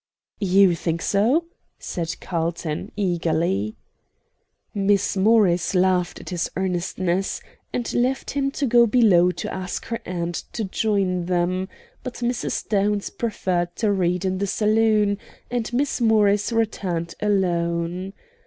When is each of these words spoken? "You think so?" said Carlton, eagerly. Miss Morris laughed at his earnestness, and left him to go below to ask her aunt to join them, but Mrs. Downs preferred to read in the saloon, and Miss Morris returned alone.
"You 0.39 0.73
think 0.73 0.99
so?" 1.03 1.45
said 1.77 2.19
Carlton, 2.19 2.91
eagerly. 2.95 3.75
Miss 4.73 5.15
Morris 5.15 5.75
laughed 5.75 6.19
at 6.19 6.29
his 6.31 6.49
earnestness, 6.55 7.39
and 7.71 7.93
left 7.93 8.31
him 8.31 8.49
to 8.49 8.65
go 8.65 8.87
below 8.87 9.29
to 9.29 9.53
ask 9.53 9.85
her 9.89 9.99
aunt 10.03 10.45
to 10.53 10.63
join 10.63 11.25
them, 11.27 11.69
but 12.01 12.15
Mrs. 12.15 12.67
Downs 12.67 13.11
preferred 13.11 13.75
to 13.75 13.91
read 13.91 14.25
in 14.25 14.39
the 14.39 14.47
saloon, 14.47 15.19
and 15.51 15.71
Miss 15.71 16.01
Morris 16.01 16.51
returned 16.51 17.13
alone. 17.21 18.13